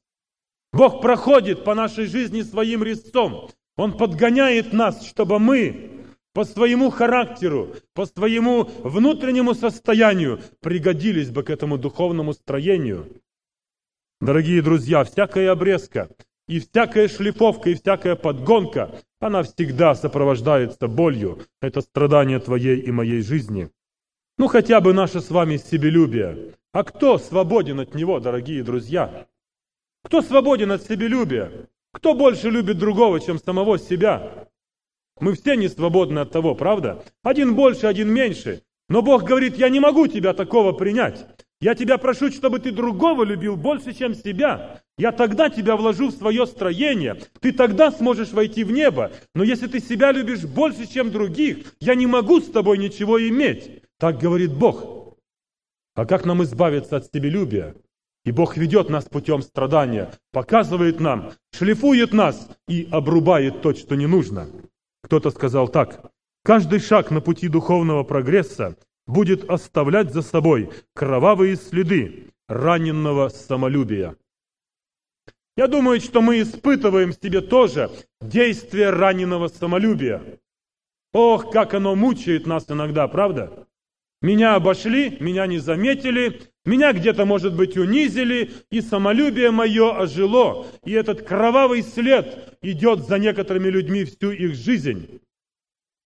[0.73, 3.51] Бог проходит по нашей жизни своим резцом.
[3.77, 5.91] Он подгоняет нас, чтобы мы
[6.33, 13.21] по своему характеру, по своему внутреннему состоянию пригодились бы к этому духовному строению.
[14.21, 16.09] Дорогие друзья, всякая обрезка,
[16.49, 21.43] и всякая шлифовка, и всякая подгонка, она всегда сопровождается болью.
[21.61, 23.71] Это страдание твоей и моей жизни.
[24.39, 26.55] Ну, хотя бы наше с вами себелюбие.
[26.73, 29.27] А кто свободен от него, дорогие друзья?
[30.03, 31.69] Кто свободен от себелюбия?
[31.93, 34.49] Кто больше любит другого, чем самого себя?
[35.21, 37.05] Мы все не свободны от того, правда?
[37.23, 38.63] Один больше, один меньше.
[38.89, 41.27] Но Бог говорит, я не могу тебя такого принять.
[41.61, 44.81] Я тебя прошу, чтобы ты другого любил больше, чем себя.
[44.97, 47.21] Я тогда тебя вложу в свое строение.
[47.41, 49.11] Ты тогда сможешь войти в небо.
[49.35, 53.83] Но если ты себя любишь больше, чем других, я не могу с тобой ничего иметь.
[53.99, 55.17] Так говорит Бог.
[55.97, 57.75] А как нам избавиться от себелюбия?
[58.25, 64.07] И Бог ведет нас путем страдания, показывает нам, шлифует нас и обрубает то, что не
[64.07, 64.49] нужно.
[65.03, 66.13] Кто-то сказал так.
[66.45, 68.77] Каждый шаг на пути духовного прогресса
[69.09, 74.17] будет оставлять за собой кровавые следы раненного самолюбия.
[75.57, 77.91] Я думаю, что мы испытываем в себе тоже
[78.21, 80.23] действие раненого самолюбия.
[81.13, 83.67] Ох, как оно мучает нас иногда, правда?
[84.21, 90.93] Меня обошли, меня не заметили, меня где-то, может быть, унизили, и самолюбие мое ожило, и
[90.93, 95.21] этот кровавый след идет за некоторыми людьми всю их жизнь.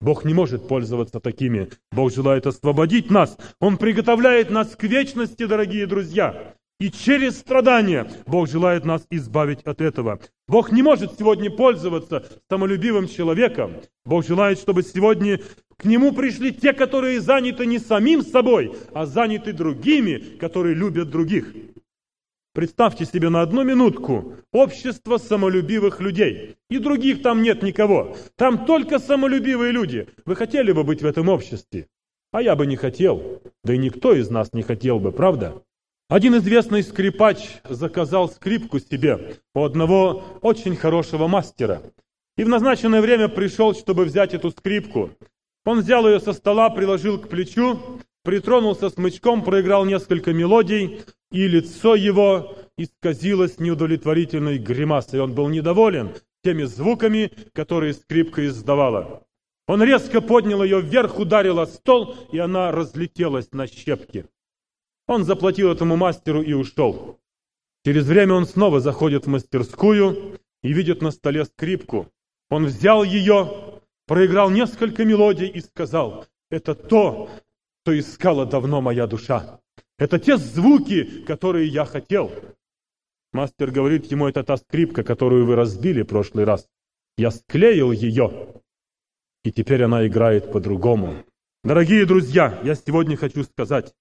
[0.03, 1.69] Бог не может пользоваться такими.
[1.93, 3.37] Бог желает освободить нас.
[3.61, 6.55] Он приготовляет нас к вечности, дорогие друзья.
[6.77, 10.19] И через страдания Бог желает нас избавить от этого.
[10.49, 13.75] Бог не может сегодня пользоваться самолюбивым человеком.
[14.03, 15.39] Бог желает, чтобы сегодня
[15.77, 21.53] к Нему пришли те, которые заняты не самим собой, а заняты другими, которые любят других.
[22.53, 26.55] Представьте себе на одну минутку общество самолюбивых людей.
[26.69, 28.15] И других там нет никого.
[28.35, 30.07] Там только самолюбивые люди.
[30.25, 31.87] Вы хотели бы быть в этом обществе?
[32.31, 33.41] А я бы не хотел.
[33.63, 35.63] Да и никто из нас не хотел бы, правда?
[36.09, 41.81] Один известный скрипач заказал скрипку себе у одного очень хорошего мастера.
[42.37, 45.09] И в назначенное время пришел, чтобы взять эту скрипку.
[45.65, 47.79] Он взял ее со стола, приложил к плечу,
[48.23, 51.01] притронулся смычком, проиграл несколько мелодий,
[51.33, 55.19] и лицо его исказилось неудовлетворительной гримасой.
[55.19, 56.11] Он был недоволен
[56.43, 59.23] теми звуками, которые скрипка издавала.
[59.67, 64.25] Он резко поднял ее вверх, ударил о стол, и она разлетелась на щепки.
[65.07, 67.19] Он заплатил этому мастеру и ушел.
[67.83, 72.09] Через время он снова заходит в мастерскую и видит на столе скрипку.
[72.49, 77.29] Он взял ее, проиграл несколько мелодий и сказал, «Это то,
[77.81, 79.59] что искала давно моя душа.
[79.97, 82.31] Это те звуки, которые я хотел.
[83.31, 86.67] Мастер говорит ему, это та скрипка, которую вы разбили в прошлый раз.
[87.17, 88.61] Я склеил ее,
[89.43, 91.23] и теперь она играет по-другому.
[91.63, 93.93] Дорогие друзья, я сегодня хочу сказать,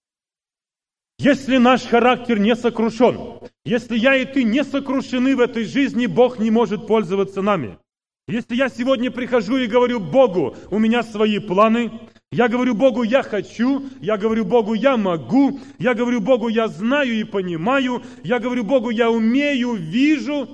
[1.19, 6.39] если наш характер не сокрушен, если я и ты не сокрушены в этой жизни, Бог
[6.39, 7.79] не может пользоваться нами.
[8.27, 11.93] Если я сегодня прихожу и говорю Богу, у меня свои планы,
[12.33, 17.13] я говорю Богу, я хочу, я говорю Богу, я могу, я говорю Богу, я знаю
[17.13, 20.49] и понимаю, я говорю Богу, я умею, вижу,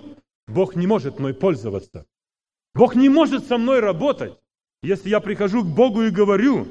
[0.49, 2.05] Бог не может мной пользоваться.
[2.75, 4.35] Бог не может со мной работать.
[4.83, 6.67] Если я прихожу к Богу и говорю,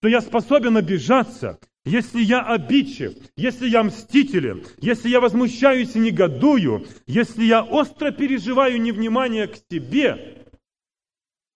[0.00, 6.86] что я способен обижаться, если я обидчив, если я мстителен, если я возмущаюсь и негодую,
[7.06, 10.45] если я остро переживаю невнимание к себе,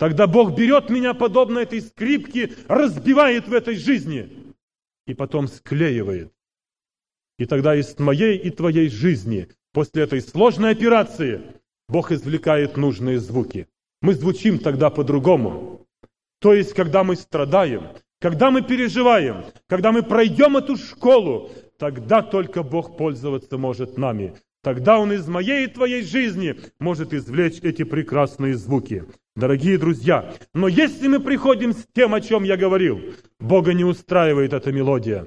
[0.01, 4.55] тогда Бог берет меня, подобно этой скрипке, разбивает в этой жизни
[5.07, 6.33] и потом склеивает.
[7.39, 11.43] И тогда из моей и твоей жизни, после этой сложной операции,
[11.87, 13.69] Бог извлекает нужные звуки.
[14.01, 15.87] Мы звучим тогда по-другому.
[16.41, 17.89] То есть, когда мы страдаем,
[18.21, 24.35] когда мы переживаем, когда мы пройдем эту школу, тогда только Бог пользоваться может нами.
[24.63, 29.05] Тогда Он из моей и твоей жизни может извлечь эти прекрасные звуки.
[29.35, 33.01] Дорогие друзья, но если мы приходим с тем, о чем я говорил,
[33.39, 35.27] Бога не устраивает эта мелодия.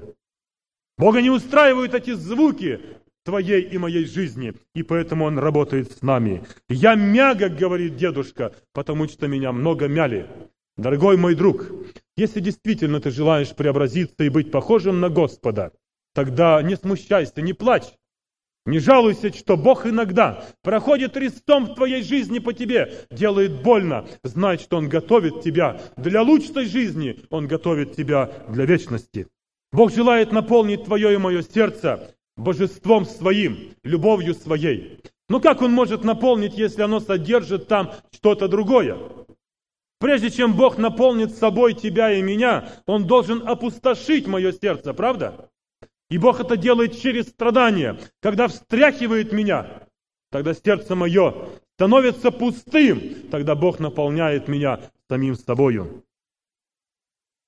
[0.96, 2.80] Бога не устраивают эти звуки
[3.24, 6.44] твоей и моей жизни, и поэтому Он работает с нами.
[6.68, 10.28] Я мягок, говорит дедушка, потому что меня много мяли.
[10.76, 11.70] Дорогой мой друг,
[12.16, 15.72] если действительно ты желаешь преобразиться и быть похожим на Господа,
[16.14, 17.94] тогда не смущайся, не плачь.
[18.66, 24.06] Не жалуйся, что Бог иногда проходит рестом в твоей жизни по тебе, делает больно.
[24.22, 29.26] Знай, что Он готовит тебя для лучшей жизни, Он готовит тебя для вечности.
[29.70, 35.00] Бог желает наполнить твое и мое сердце божеством своим, любовью своей.
[35.28, 38.96] Но как Он может наполнить, если оно содержит там что-то другое?
[40.00, 45.50] Прежде чем Бог наполнит собой тебя и меня, Он должен опустошить мое сердце, правда?
[46.10, 47.98] И Бог это делает через страдания.
[48.20, 49.82] Когда встряхивает меня,
[50.30, 56.04] тогда сердце мое становится пустым, тогда Бог наполняет меня самим собою.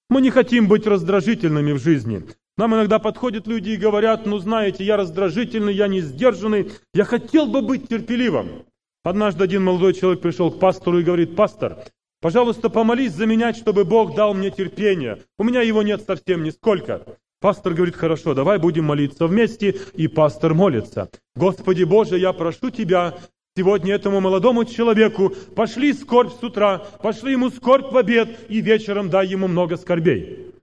[0.09, 2.23] Мы не хотим быть раздражительными в жизни.
[2.57, 7.47] Нам иногда подходят люди и говорят, ну знаете, я раздражительный, я не сдержанный, я хотел
[7.47, 8.65] бы быть терпеливым.
[9.05, 11.85] Однажды один молодой человек пришел к пастору и говорит, пастор,
[12.21, 15.23] Пожалуйста, помолись за меня, чтобы Бог дал мне терпение.
[15.39, 17.05] У меня его нет совсем нисколько.
[17.41, 21.11] Пастор говорит, хорошо, давай будем молиться вместе, и пастор молится.
[21.35, 23.19] Господи Боже, я прошу Тебя,
[23.57, 29.11] сегодня этому молодому человеку пошли скорбь с утра, пошли ему скорбь в обед, и вечером
[29.11, 30.55] дай ему много скорбей.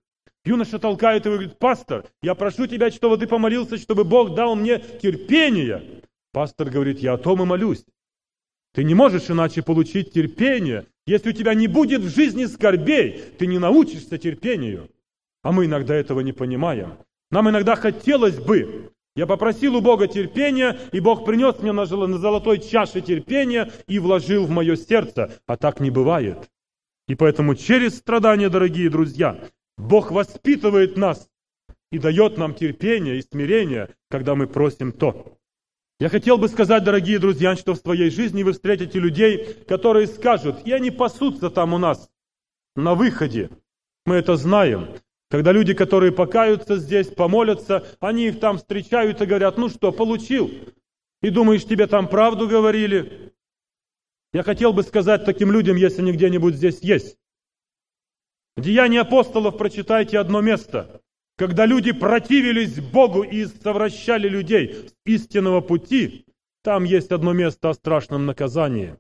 [0.45, 4.55] Юноша толкает его и говорит, пастор, я прошу тебя, чтобы ты помолился, чтобы Бог дал
[4.55, 6.01] мне терпение.
[6.33, 7.86] Пастор говорит, я о том и молюсь.
[8.73, 13.45] Ты не можешь иначе получить терпение, если у тебя не будет в жизни скорбей, ты
[13.45, 14.89] не научишься терпению.
[15.43, 16.97] А мы иногда этого не понимаем.
[17.29, 18.91] Нам иногда хотелось бы.
[19.15, 24.45] Я попросил у Бога терпения, и Бог принес мне на золотой чаше терпения и вложил
[24.45, 25.32] в мое сердце.
[25.45, 26.49] А так не бывает.
[27.08, 29.39] И поэтому через страдания, дорогие друзья,
[29.77, 31.29] Бог воспитывает нас
[31.91, 35.38] и дает нам терпение и смирение, когда мы просим то.
[35.99, 40.65] Я хотел бы сказать, дорогие друзья, что в своей жизни вы встретите людей, которые скажут,
[40.65, 42.10] и они пасутся там у нас
[42.75, 43.49] на выходе.
[44.06, 44.88] Мы это знаем.
[45.34, 50.52] Когда люди, которые покаются здесь, помолятся, они их там встречают и говорят, ну что, получил?
[51.24, 53.34] И думаешь, тебе там правду говорили?
[54.32, 57.17] Я хотел бы сказать таким людям, если они где-нибудь здесь есть.
[58.56, 61.02] В Деянии апостолов прочитайте одно место
[61.36, 66.28] когда люди противились Богу и совращали людей с истинного пути,
[66.62, 68.98] там есть одно место о страшном наказании.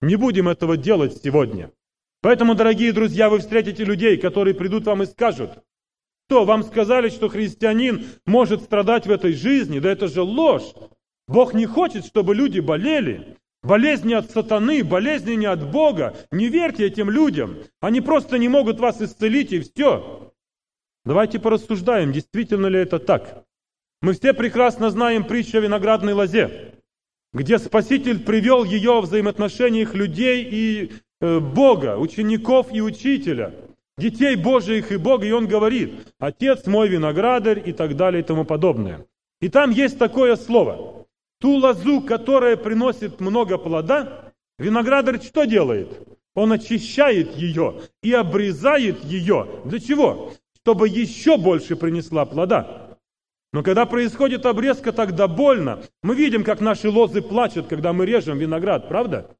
[0.00, 1.70] Не будем этого делать сегодня.
[2.22, 5.50] Поэтому, дорогие друзья, вы встретите людей, которые придут вам и скажут,
[6.28, 9.80] что вам сказали, что христианин может страдать в этой жизни?
[9.80, 10.74] Да это же ложь.
[11.26, 13.36] Бог не хочет, чтобы люди болели.
[13.62, 16.16] Болезни от сатаны, болезни не от Бога.
[16.30, 17.58] Не верьте этим людям.
[17.80, 20.32] Они просто не могут вас исцелить, и все.
[21.04, 23.44] Давайте порассуждаем, действительно ли это так.
[24.02, 26.74] Мы все прекрасно знаем притчу о виноградной лозе,
[27.32, 33.54] где Спаситель привел ее в взаимоотношениях людей и Бога, учеников и учителя,
[33.98, 38.44] детей Божиих и Бога, и он говорит, «Отец мой виноградарь» и так далее и тому
[38.44, 39.06] подобное.
[39.40, 41.06] И там есть такое слово.
[41.40, 46.06] Ту лозу, которая приносит много плода, виноградарь что делает?
[46.34, 49.46] Он очищает ее и обрезает ее.
[49.64, 50.32] Для чего?
[50.62, 52.96] чтобы еще больше принесла плода.
[53.52, 55.82] Но когда происходит обрезка, тогда больно.
[56.02, 59.36] Мы видим, как наши лозы плачут, когда мы режем виноград, правда?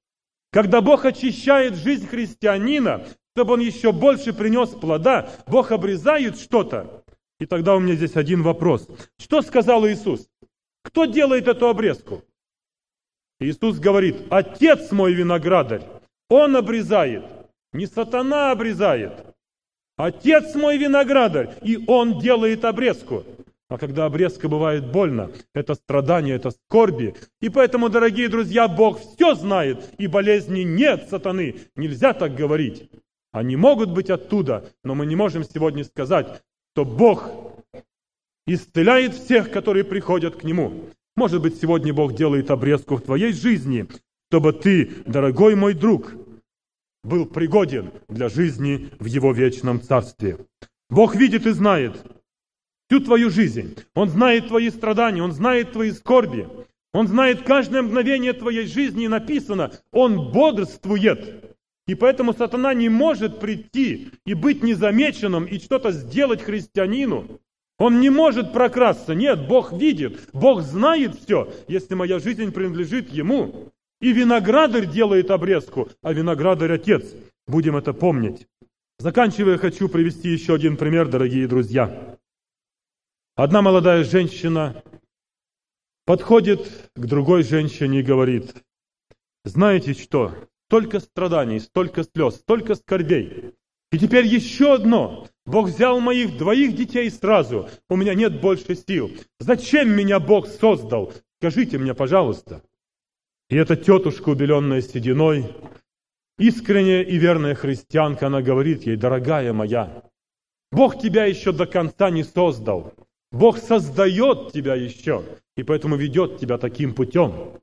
[0.53, 3.05] Когда Бог очищает жизнь христианина,
[3.37, 7.05] чтобы он еще больше принес плода, Бог обрезает что-то.
[7.39, 8.89] И тогда у меня здесь один вопрос.
[9.19, 10.29] Что сказал Иисус?
[10.83, 12.25] Кто делает эту обрезку?
[13.39, 15.83] Иисус говорит, Отец мой виноградарь,
[16.29, 17.25] Он обрезает.
[17.73, 19.25] Не сатана обрезает.
[19.97, 23.25] Отец мой виноградарь, и Он делает обрезку.
[23.71, 27.15] А когда обрезка бывает больно, это страдание, это скорби.
[27.41, 31.55] И поэтому, дорогие друзья, Бог все знает, и болезни нет сатаны.
[31.77, 32.91] Нельзя так говорить.
[33.31, 36.43] Они могут быть оттуда, но мы не можем сегодня сказать,
[36.73, 37.31] что Бог
[38.45, 40.87] исцеляет всех, которые приходят к Нему.
[41.15, 43.87] Может быть, сегодня Бог делает обрезку в твоей жизни,
[44.31, 46.13] чтобы ты, дорогой мой друг,
[47.05, 50.39] был пригоден для жизни в Его вечном Царстве.
[50.89, 52.05] Бог видит и знает,
[52.91, 53.77] всю твою жизнь.
[53.95, 56.49] Он знает твои страдания, Он знает твои скорби.
[56.93, 61.55] Он знает каждое мгновение твоей жизни, и написано, Он бодрствует.
[61.87, 67.41] И поэтому сатана не может прийти и быть незамеченным и что-то сделать христианину.
[67.79, 69.15] Он не может прокрасться.
[69.15, 73.73] Нет, Бог видит, Бог знает все, если моя жизнь принадлежит Ему.
[74.01, 77.05] И виноградарь делает обрезку, а виноградарь отец.
[77.47, 78.47] Будем это помнить.
[78.99, 82.19] Заканчивая, хочу привести еще один пример, дорогие друзья.
[83.41, 84.85] Одна молодая женщина
[86.05, 88.55] подходит к другой женщине и говорит,
[89.45, 90.35] знаете что,
[90.67, 93.55] столько страданий, столько слез, столько скорбей.
[93.93, 95.27] И теперь еще одно.
[95.47, 97.71] Бог взял моих двоих детей сразу.
[97.89, 99.11] У меня нет больше сил.
[99.39, 101.15] Зачем меня Бог создал?
[101.39, 102.63] Скажите мне, пожалуйста.
[103.49, 105.47] И эта тетушка, убеленная сединой,
[106.39, 110.03] искренняя и верная христианка, она говорит ей, дорогая моя,
[110.71, 112.93] Бог тебя еще до конца не создал.
[113.33, 115.25] Бог создает тебя еще,
[115.57, 117.61] и поэтому ведет тебя таким путем.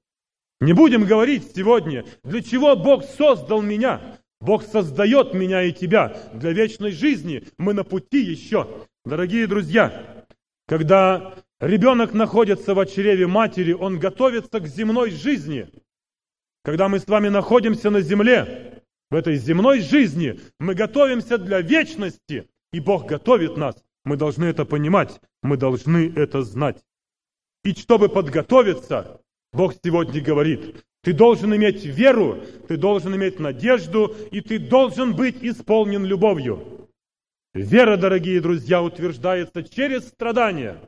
[0.59, 4.18] Не будем говорить сегодня, для чего Бог создал меня.
[4.39, 7.43] Бог создает меня и тебя для вечной жизни.
[7.57, 8.68] Мы на пути еще.
[9.03, 10.26] Дорогие друзья,
[10.68, 15.70] когда ребенок находится в чреве матери, он готовится к земной жизни.
[16.63, 22.49] Когда мы с вами находимся на земле, в этой земной жизни, мы готовимся для вечности,
[22.74, 23.76] и Бог готовит нас
[24.07, 26.83] мы должны это понимать, мы должны это знать.
[27.63, 29.21] И чтобы подготовиться,
[29.53, 35.38] Бог сегодня говорит, ты должен иметь веру, ты должен иметь надежду, и ты должен быть
[35.41, 36.89] исполнен любовью.
[37.53, 40.81] Вера, дорогие друзья, утверждается через страдания.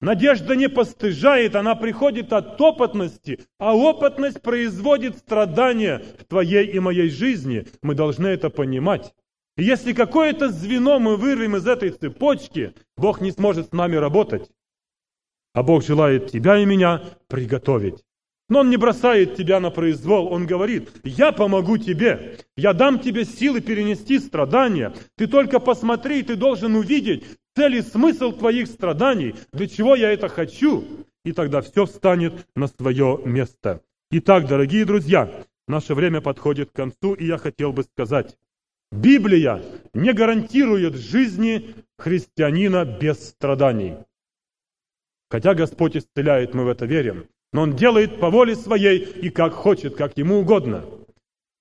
[0.00, 7.10] Надежда не постыжает, она приходит от опытности, а опытность производит страдания в твоей и моей
[7.10, 7.66] жизни.
[7.82, 9.12] Мы должны это понимать.
[9.58, 14.48] И если какое-то звено мы вырвем из этой цепочки, Бог не сможет с нами работать.
[15.52, 18.04] А Бог желает тебя и меня приготовить.
[18.48, 20.32] Но Он не бросает тебя на произвол.
[20.32, 22.38] Он говорит, я помогу тебе.
[22.56, 24.94] Я дам тебе силы перенести страдания.
[25.16, 27.24] Ты только посмотри, ты должен увидеть
[27.56, 29.34] цель и смысл твоих страданий.
[29.52, 30.84] Для чего я это хочу?
[31.24, 33.82] И тогда все встанет на свое место.
[34.12, 35.28] Итак, дорогие друзья,
[35.66, 38.36] наше время подходит к концу, и я хотел бы сказать,
[38.90, 39.62] Библия
[39.92, 43.96] не гарантирует жизни христианина без страданий.
[45.30, 49.52] Хотя Господь исцеляет, мы в это верим, но Он делает по воле своей и как
[49.52, 50.86] хочет, как Ему угодно.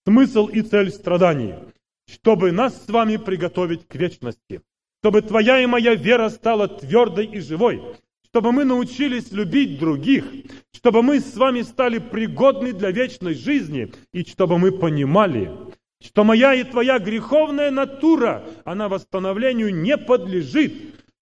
[0.05, 1.55] Смысл и цель страданий,
[2.07, 4.61] чтобы нас с вами приготовить к вечности,
[5.01, 7.83] чтобы твоя и моя вера стала твердой и живой,
[8.23, 10.25] чтобы мы научились любить других,
[10.71, 15.51] чтобы мы с вами стали пригодны для вечной жизни и чтобы мы понимали,
[16.01, 20.73] что моя и твоя греховная натура, она восстановлению не подлежит,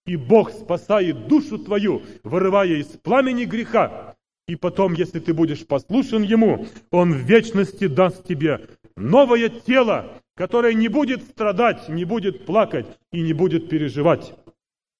[0.05, 4.15] и Бог спасает душу твою, вырывая из пламени греха.
[4.47, 10.73] И потом, если ты будешь послушен Ему, Он в вечности даст тебе новое тело, которое
[10.73, 14.33] не будет страдать, не будет плакать и не будет переживать.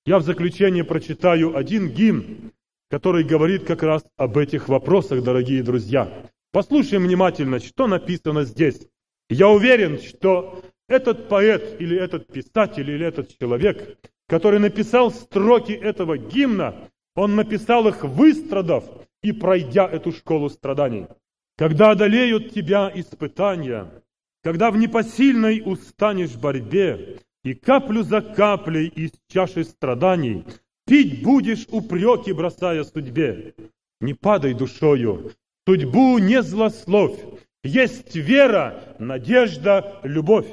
[0.06, 2.52] Я в заключение прочитаю один гимн,
[2.90, 6.12] который говорит как раз об этих вопросах, дорогие друзья.
[6.52, 8.88] Послушаем внимательно, что написано здесь.
[9.30, 13.98] Я уверен, что этот поэт или этот писатель или этот человек,
[14.28, 18.84] который написал строки этого гимна, он написал их выстрадав
[19.24, 21.08] и пройдя эту школу страданий.
[21.58, 24.04] Когда одолеют тебя испытания,
[24.44, 30.44] когда в непосильной устанешь борьбе, и каплю за каплей из чаши страданий
[30.86, 33.54] пить будешь упреки, бросая судьбе.
[34.02, 35.32] Не падай душою,
[35.68, 37.20] судьбу не злословь,
[37.66, 40.48] есть вера, надежда, любовь.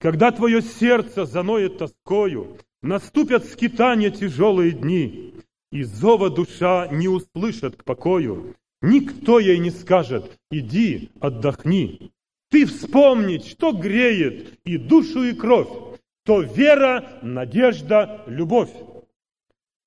[0.00, 5.34] Когда твое сердце заноет тоскою, Наступят скитания тяжелые дни,
[5.72, 8.54] и зова душа не услышит к покою.
[8.80, 12.12] Никто ей не скажет «иди, отдохни».
[12.50, 15.68] Ты вспомнить, что греет и душу, и кровь,
[16.24, 18.70] то вера, надежда, любовь.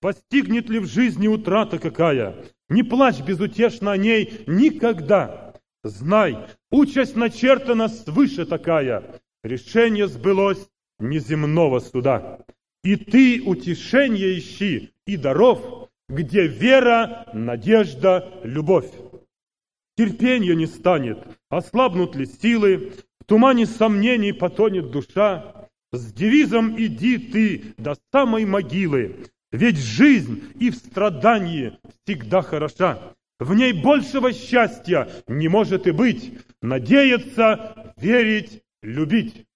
[0.02, 2.36] Постигнет ли в жизни утрата какая?
[2.68, 5.51] Не плачь безутешно о ней никогда.
[5.84, 6.38] Знай,
[6.70, 9.20] участь начертана свыше такая.
[9.44, 10.68] Решение сбылось
[11.00, 12.46] неземного суда.
[12.84, 18.92] И ты утешение ищи и даров, где вера, надежда, любовь.
[19.98, 21.20] Терпения не станет,
[21.50, 25.68] ослабнут ли силы, в тумане сомнений потонет душа.
[25.92, 33.14] С девизом иди ты до самой могилы, ведь жизнь и в страдании всегда хороша.
[33.42, 36.32] В ней большего счастья не может и быть.
[36.62, 39.48] Надеяться, верить, любить.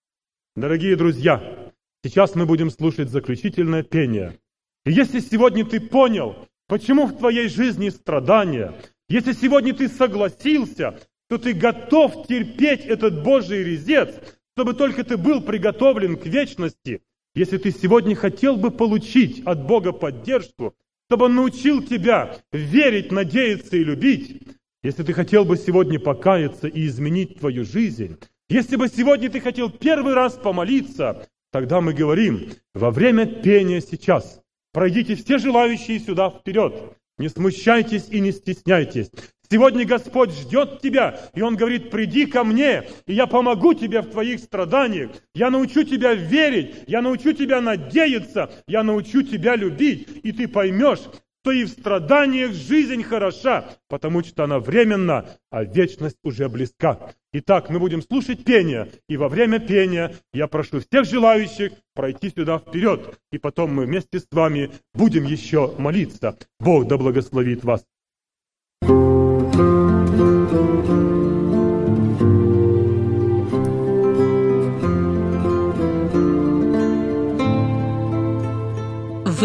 [0.55, 1.71] Дорогие друзья,
[2.03, 4.39] сейчас мы будем слушать заключительное пение.
[4.85, 6.35] И если сегодня ты понял,
[6.67, 8.73] почему в твоей жизни страдания,
[9.07, 14.09] если сегодня ты согласился, то ты готов терпеть этот Божий резец,
[14.55, 17.03] чтобы только ты был приготовлен к вечности–
[17.35, 20.73] если ты сегодня хотел бы получить от Бога поддержку,
[21.07, 24.41] чтобы Он научил тебя верить, надеяться и любить,
[24.83, 28.17] если ты хотел бы сегодня покаяться и изменить твою жизнь,
[28.49, 34.41] если бы сегодня ты хотел первый раз помолиться, тогда мы говорим, во время пения сейчас,
[34.71, 39.09] пройдите все желающие сюда вперед, не смущайтесь и не стесняйтесь.
[39.49, 44.09] Сегодня Господь ждет тебя, и Он говорит, приди ко мне, и я помогу тебе в
[44.09, 45.11] твоих страданиях.
[45.33, 51.01] Я научу тебя верить, я научу тебя надеяться, я научу тебя любить, и ты поймешь,
[51.45, 57.13] что и в страданиях жизнь хороша, потому что она временна, а вечность уже близка.
[57.33, 62.57] Итак, мы будем слушать пение, и во время пения я прошу всех желающих пройти сюда
[62.57, 66.35] вперед, и потом мы вместе с вами будем еще молиться.
[66.59, 67.85] Бог да благословит вас.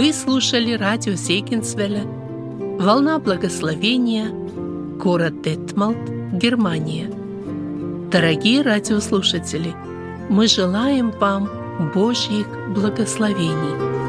[0.00, 2.04] Вы слушали радио Сейкинсвеля
[2.78, 4.30] «Волна благословения»,
[4.96, 5.98] город Детмалт,
[6.32, 7.10] Германия.
[8.10, 9.74] Дорогие радиослушатели,
[10.30, 11.50] мы желаем вам
[11.92, 13.90] Божьих благословений–